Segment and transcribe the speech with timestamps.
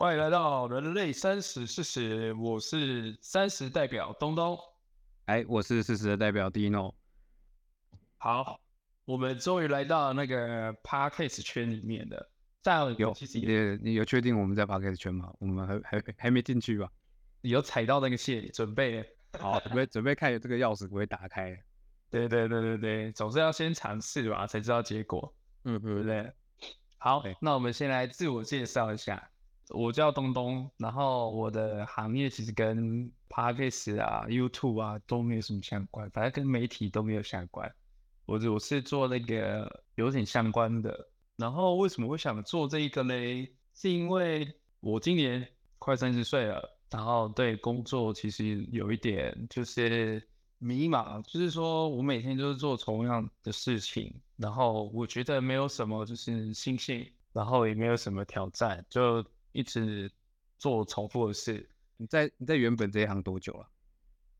[0.00, 4.58] 欢迎来到人类三十四十，我是三十代表东东。
[5.26, 6.94] 哎，我是四十的代表 Dino。
[8.16, 8.58] 好，
[9.04, 12.30] 我们终于来到那个 Parkes 圈里面的。
[12.62, 15.30] 但有，其实你你有确定我们在 Parkes 圈吗？
[15.38, 16.90] 我们还还还没进去吧？
[17.42, 19.04] 有踩到那个线，准备
[19.38, 21.54] 好， 准备准备看这个钥匙不会打开。
[22.08, 25.34] 对对对对对，总是要先尝试吧，才知道结果。
[25.64, 26.32] 嗯，对不对？
[26.96, 29.30] 好，那我们先来自我介绍一下，
[29.70, 37.72] 我叫东东，然后我的行业其实跟 Podcast 啊、YouTube 啊都没有什么相关，反正跟媒体都没有相关。
[38.26, 41.08] 我我是做那个有点相关的。
[41.36, 43.50] 然后为什么会想做这一个嘞？
[43.74, 45.46] 是因为我今年
[45.78, 50.22] 快三十岁了，然后对工作其实有一点就是
[50.58, 54.14] 迷茫，就是说我每天都是做同样的事情。
[54.36, 60.10] 然后我觉得没有什么就是新鲜，然后也没有什么挑战，就一直
[60.58, 61.68] 做重复的事。
[61.96, 63.68] 你在你在原本这一行多久了？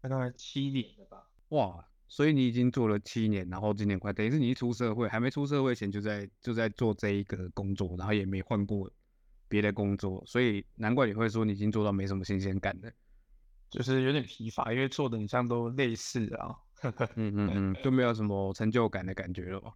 [0.00, 1.28] 大概七年了吧。
[1.48, 8.90] 哇，所以你已经做了七年，然后今年快等于是你一出社会，还没出社会前就在就在做这一个工作，然后也没换过
[9.48, 12.92] 别的工作，所以难怪你会说你已经做到没什么新鲜感的，
[13.70, 16.56] 就是有点疲乏，因为做的很像都类似啊。
[17.16, 19.74] 嗯嗯嗯，就没有什么成就感的感觉了。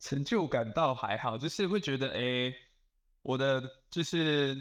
[0.00, 2.52] 成就感倒还好，就是会觉得，哎，
[3.28, 4.56] 我的就是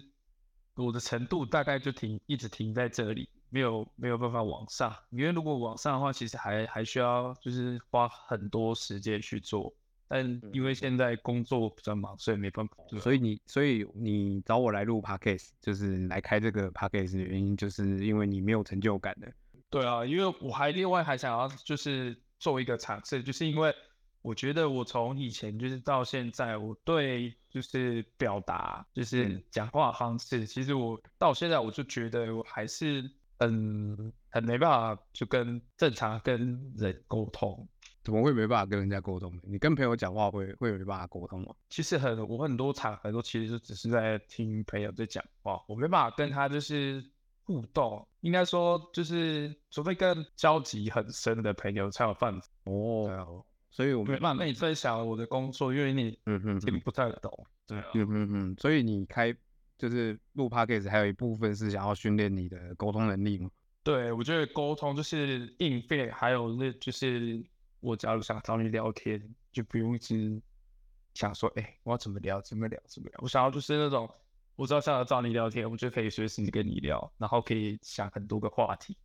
[0.75, 4.93] 我的程度大概就停，一直停在这里，没有没有办法往上。
[5.09, 9.73] 因为如果往上的话，其实还还需要就是花很多时间去做。
[10.09, 12.75] 但因为现在工作比较忙，所以没办法。
[12.99, 19.31] 所以你所以你找我来录 podcast，就是来开这个 podcast 的原因，就是因为你没有成就感的。
[19.69, 23.73] 对啊，因为我还另外还想要就是做一个尝试，就是因为。
[24.27, 33.09] 我觉得我从以前就是到现在，我对就是表达就是讲话方式，其实我到现在我就觉得我还是
[33.39, 37.65] 很很没办法就跟正常跟人沟通。
[38.03, 39.41] 怎么会没办法跟人家沟通呢？
[39.43, 41.55] 你跟朋友讲话会会没办法沟通吗？
[41.69, 47.01] 其实很我很多场合都其实就只是在听朋友在讲话，我没办法跟他就是
[47.45, 48.05] 互动。
[48.19, 53.45] 应该说就是除非跟交集很深的朋友才有办法哦。
[53.77, 59.31] 所以我没办法跟你分享我的工作，因为你嗯嗯听不太懂，对啊，嗯嗯嗯，所以你开
[59.77, 63.51] 就是录 podcast，还有一部分是想要训练你的沟通能力吗？
[63.83, 67.39] 对，我觉得沟通就是应变，还有那就是
[67.79, 70.41] 我假如想找你聊天，就不用一直
[71.13, 73.19] 想说，哎，我要怎么聊，怎么聊，怎么聊。
[73.21, 74.09] 我想要就是那种，
[74.55, 78.97] 我知道想要找你聊天，我就可以随时跟你聊，然后可以想很多个话题，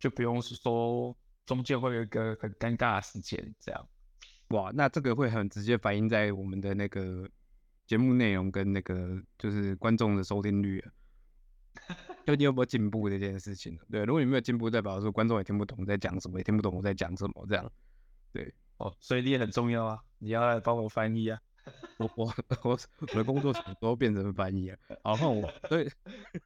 [0.00, 3.88] 就不用是说中间会有一个很尴尬的时间这样。
[4.48, 7.28] 哇，那这个会很直接反映在我们的那个
[7.86, 10.92] 节目内容跟那个就是观众的收听率啊，
[12.24, 13.78] 就你有没有进步这件事情？
[13.90, 17.72] 对，如果你没有进步，代表说观众也听不懂在讲什么，也听不懂我在讲什么，这样，
[18.32, 21.40] 对，哦，所以你也很重要啊，你要来帮我翻译啊，
[21.98, 24.78] 我我我我的工作什么时候变成翻译啊？
[25.02, 25.90] 好换我，对，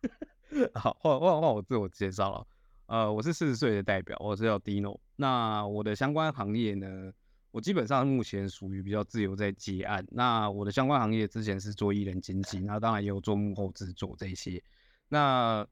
[0.74, 2.46] 好换换换我自我介绍了，
[2.86, 7.12] 呃，我是四十岁的代表，我是叫 Dino，那我的相关行业呢？
[7.50, 10.06] 我基本上目前属于比较自由在接案。
[10.10, 14.62] 那我的相关行业之前是做艺人经纪，那当然也有做幕后制作这些。
[15.08, 15.66] 那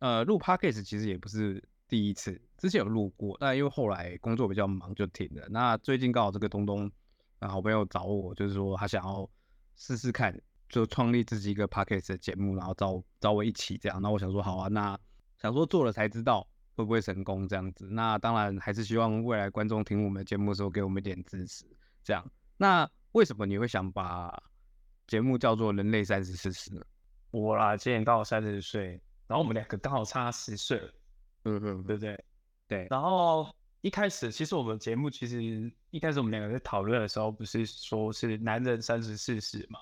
[0.00, 5.46] 呃录 podcast 其实也不是第一次，之前有录过，但因为后来工作比较忙就停了。
[5.48, 6.90] 那最近刚好这个东东
[7.38, 9.28] 啊好朋友找我，就是说他想要
[9.74, 10.38] 试试看，
[10.68, 14.02] 就创立自己一个 podcast 的节目，然后找找我一起这样。
[14.02, 14.98] 那我想说好啊，那
[15.40, 16.46] 想说做了才知道。
[16.76, 17.88] 会不会成功这样子？
[17.90, 21.64] 那当然还是希望未来观众听我们节目的时候给我们一点支持。
[22.04, 22.24] 这样，
[22.56, 24.32] 那为什么你会想把
[25.06, 26.80] 节目叫做《人类三十四十》呢？
[27.32, 30.78] 我啦，今年刚好三十岁，然后我们两个刚好差十岁，
[31.44, 32.24] 嗯嗯，对不对？
[32.68, 32.86] 对。
[32.90, 39.80] 然后一开始，其实我们节目其实一开始我们两个在讨论的时候，不是说是男人三十四十嘛？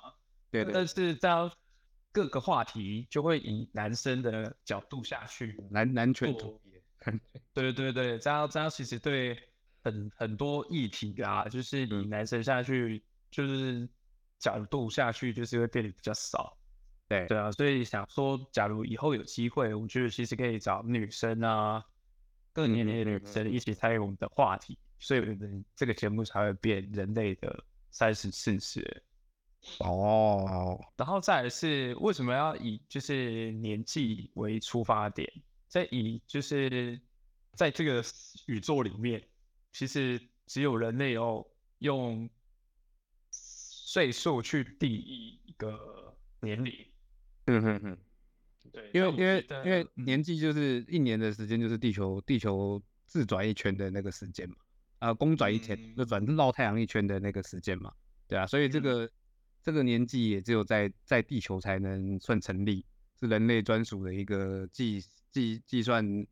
[0.51, 0.65] 对。
[0.73, 1.51] 但是在
[2.13, 6.61] 各个话题就会以男生的角度下去，男男权主
[7.13, 7.41] 义。
[7.53, 9.39] 对对对，这样这样其实对
[9.83, 13.89] 很很多议题啊，就是你男生下去就是
[14.39, 16.57] 角度下去，就是会变得比较少。
[17.07, 21.85] 对对啊，所以想说，假如以后有机会，我觉得其实可以找女生啊，
[22.53, 25.21] 更年龄的女生一起参与我们的话题，所以
[25.77, 29.03] 这个节目才会变人类的三十四十。
[29.81, 35.31] 哦，然后再来是为什么要以就是年纪为出发点？
[35.75, 37.01] 在以就是
[37.55, 38.01] 在这个
[38.47, 39.21] 宇宙里面，
[39.73, 41.45] 其实只有人类哦
[41.81, 42.31] 用
[43.33, 46.73] 岁数去定义一个年龄。
[47.47, 47.99] 嗯哼哼，
[48.71, 54.55] 对，因为因为因为年纪就是一年的时间，就是地球地球自转一圈的那个时间嘛，
[55.01, 57.93] 啊，公转一天就转绕太阳一圈的那个时间嘛，
[58.29, 59.11] 对啊，所以这个
[59.61, 62.87] 这个年纪也只有在在地球才能算成立，
[63.19, 65.05] 是人类专属的一个计
[65.35, 66.27] 计计算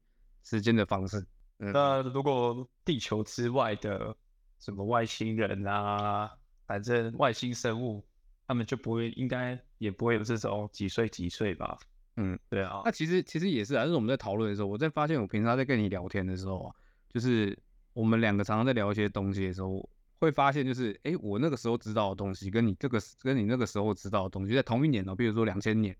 [0.44, 1.26] 时间的方式。
[1.58, 4.16] 那如果地球之外的
[4.58, 6.30] 什么外星人啊，
[6.66, 8.04] 反正外星生物，
[8.46, 11.78] 他们就不会，应该也不会有这种几岁几岁吧？
[12.16, 12.82] 嗯，对啊。
[12.84, 16.74] 那其实其实也是啊，就是我们在讨论的时候，我在发现我平常在跟你聊天的时候啊，
[17.08, 17.58] 就是
[17.92, 19.88] 我们两个常常在聊一些东西的时候，
[20.18, 25.96] 会发现就是，哎，我那个时候知道的东西，跟你这个跟你那个时候知道的东西，在同一年哦，比如说两千年，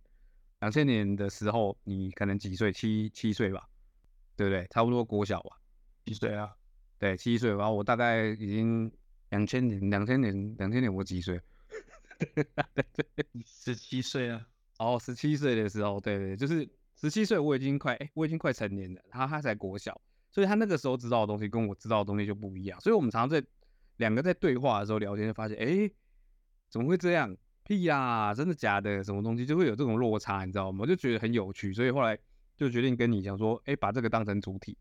[0.63, 2.73] 两千年的时候，你可能几岁？
[2.73, 3.69] 七七岁吧。
[4.35, 4.67] 对不对？
[4.71, 5.59] 差不多国小吧，
[6.07, 6.51] 几岁啊？
[6.99, 7.51] 对，七岁。
[7.51, 8.91] 然后我大概已经
[9.29, 11.39] 两千年，两千年，两千年我几岁？
[13.45, 14.49] 十七岁啊。
[14.79, 16.67] 哦，十七岁的时候，对对，就是
[16.97, 19.03] 十七岁，我已经快，我已经快成年了。
[19.11, 20.01] 他他才国小，
[20.31, 22.81] 所以他那个时候知道的东西跟我知道的东西就不一样。
[22.81, 23.47] 所以我们常常在
[23.99, 25.91] 两个在对话的时候聊天，就发现，哎，
[26.71, 27.37] 怎么会这样？
[27.65, 29.03] 屁呀，真的假的？
[29.03, 30.79] 什么东西就会有这种落差，你知道吗？
[30.83, 32.19] 我就觉得很有趣，所以后来。
[32.55, 34.77] 就决定跟你讲说，哎，把这个当成主体，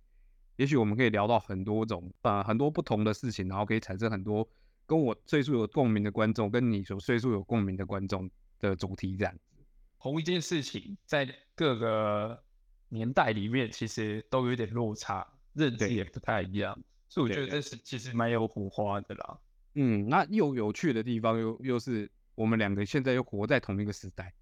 [0.58, 4.48] 也许我们可以聊到很多种，呃，很多不同的事情，然后可以产生很多
[4.86, 8.30] 跟我岁数有共鸣的观众，跟你所岁数有共鸣的观众
[8.60, 9.64] 的主题这样子。
[10.00, 12.44] 同一件事情，在各个
[12.90, 16.78] 年代里面，其实都有点落差，认知也不太一样，
[17.10, 19.40] 所以我觉得这是其实蛮有火花的啦。
[19.74, 24.34] 嗯，那又有趣的地方，又又是我们两个现在又活在同一个时代，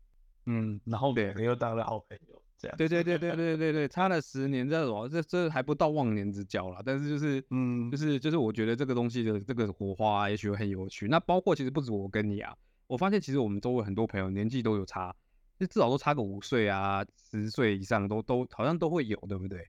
[0.46, 2.42] 嗯，然后两个又当了好朋友。
[2.62, 6.82] 这样对对对对对对对，差了十年，这种这这还不到忘年之交啦。
[6.86, 11.08] 但是就是，嗯，就是就是，我觉得这个东西的这个火花也许会很有趣。
[11.08, 12.54] 那包括其实不止我跟你啊，
[12.88, 15.16] 我发现其实我们周围很多朋友年纪都有差，
[15.58, 19.66] 就至少都差个五岁啊，十岁以上都都好像都会有，对不对？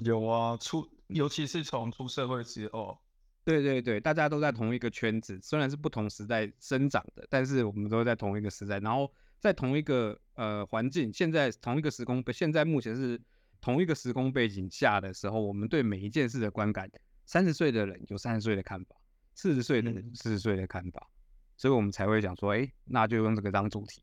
[0.00, 2.98] 有啊，出尤其是从出社会之后，
[3.44, 9.12] 对对对，大家都在同一个圈子，虽然是不同时代生长的，但是我们都在同一个时代，然后。
[9.40, 13.18] 在同一个呃环境，现在同一个时空，现在目前是
[13.58, 16.90] 同一个时空背景下的时候，我们对每一件事的观感，
[17.24, 18.94] 三十岁的人有三十岁的看法，
[19.34, 21.08] 四十岁的人四十岁的看法，
[21.56, 24.02] 所以我们才会讲说，哎，那就用这个当主题，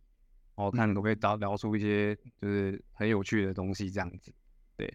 [0.56, 4.34] 我看可不可以聊聊出一些就是很有趣的东西这样子，
[4.76, 4.92] 对，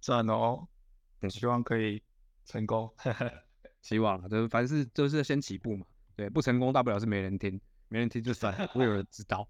[0.00, 0.68] 赞哦，
[1.28, 2.00] 希望可以
[2.44, 2.88] 成功，
[3.82, 5.86] 希望啊，就是凡事都是先起步嘛，
[6.16, 9.48] 对，不成功大不了是没人听，没人听就算，不会有人知道。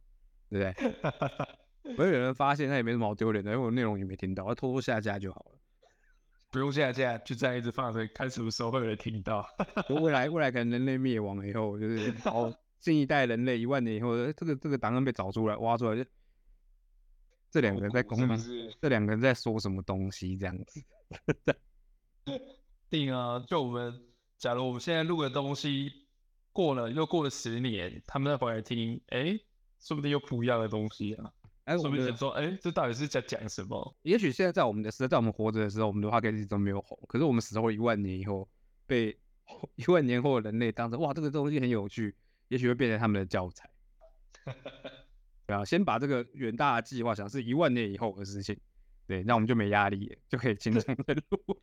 [0.52, 1.94] 对不对？
[1.94, 5.60] 不会有人发现，那也没什么好丢脸的，因为我内容也没听到，我偷偷下架就好了。
[6.50, 9.46] 不用下架，就这样一直放着，看什么时候会有人听到。
[10.02, 16.04] 未来未来可能人类灭亡以后，就是 哦新一代人类一万年以后，这个这个档案被找出来挖出来，就
[17.52, 18.18] 这两个人在公，
[18.80, 20.82] 这两个人在说什么东西这样子。
[22.90, 24.02] 定啊，就我们
[24.40, 25.92] 假如我们现在录的东西
[26.50, 29.38] 过了又过了十年，他们再回来听，哎。
[29.82, 31.32] 说不定有不一样的东西啊！
[31.64, 33.96] 哎，我们说，哎，这到底是在讲什么？
[34.02, 36.98] 也许现在在我们的时代，在我们活着的时候，我们的话可以一直都没有红。
[37.08, 38.46] 可是我们死后一万年以后，
[38.86, 39.18] 被
[39.76, 42.14] 一万年后的人类当成哇，这个东西很有趣，
[42.48, 43.70] 也许会变成他们的教材。
[45.48, 48.60] 对啊，先把这个远大的计划想是一万年以后的事情，
[49.06, 51.58] 对，那我们就没压力，就可以轻松的录，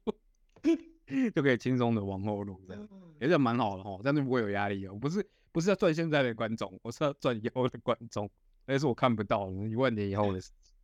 [1.33, 2.87] 就可以轻松的往后录，这样
[3.19, 5.27] 也是蛮好的哈，这样就不会有压力哦，不是。
[5.49, 8.29] 不是要赚现在的观众，我是要赚以后的观众，
[8.67, 10.75] 那是我看不到一万年以后的事情。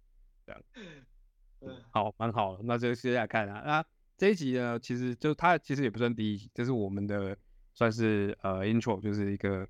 [0.47, 0.63] 这样，
[1.91, 3.61] 好，蛮好的，那就接下来看啊。
[3.63, 3.85] 那
[4.17, 7.37] 这一集呢，其实就它其实也不算第一集，这是我们的
[7.75, 9.67] 算是呃 intro，就是一个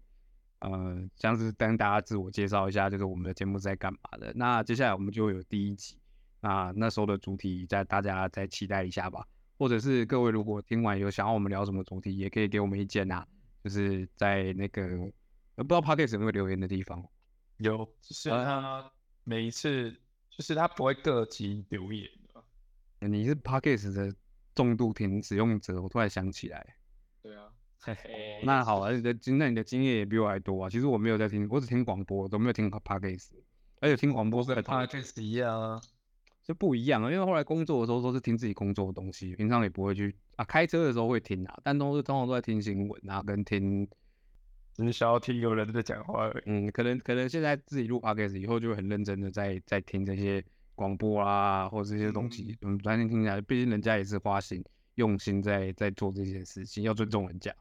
[0.59, 4.31] 呃像是跟大家自我介绍一下，就是我们的节目在干嘛的。
[4.35, 5.97] 那接下来我们就有第一集，
[6.39, 9.27] 那那时候的主题再大家再期待一下吧。
[9.57, 13.25] 或者是各位如果听完有想要我们聊什么主题，也可以给我们意见呐。
[13.63, 14.85] 就是在那个
[15.55, 17.01] 不知道 podcast 有没有留言的地方，
[17.57, 18.91] 有，就是他
[19.23, 19.89] 每一次，
[20.29, 23.07] 就是他不会各级留言的。
[23.07, 24.13] 你是 podcast 的
[24.53, 26.75] 重度听使用者，我突然想起来。
[27.21, 27.45] 对啊，
[28.43, 30.69] 那好啊，你的经，那你的经验也比我还多啊。
[30.69, 33.29] 其实我没有在听，我只听广播，都没有听 podcast，
[33.79, 35.81] 而且听广播跟 podcast 一样啊。
[36.43, 40.43] 就不一样啊，因为后来工作的时候都是听自己工作的东西，平常也不会去啊。
[40.43, 43.87] 开车的时候会听啊，但都是通常都在听新闻啊，跟听，
[44.73, 46.29] 只是想要听有人在讲话。
[46.45, 50.43] 嗯，可能可能现在自己录 podcast 以后就会很认真的在在听这些
[50.75, 54.61] 广播啊，或者这些东西，嗯，专心听起来，毕竟人家也是花心
[54.95, 57.55] 用心在在做这件事情，要尊重人家。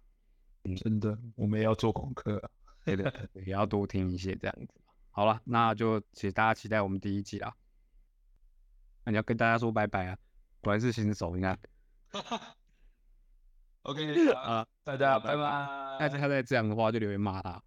[0.65, 2.43] 嗯，真的，我们也要做功课，
[2.85, 4.75] 对的，也要多听一些这样子。
[5.13, 7.55] 好了，那就请大家期待我们第一季啦。
[9.05, 10.17] 那你要跟大家说拜拜啊，
[10.61, 11.59] 果然是新手，你看。
[13.83, 15.97] OK 啊，大家拜拜。
[15.99, 17.63] 但是他再这样的话，就留言骂他。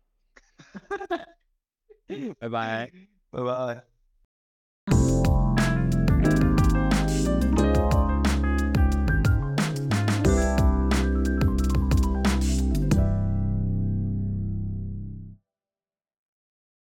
[2.39, 2.91] 拜拜，
[3.31, 3.94] 拜拜。